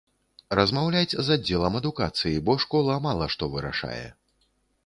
[0.59, 4.05] Размаўляць з аддзелам адукацыі, бо школа мала што вырашае.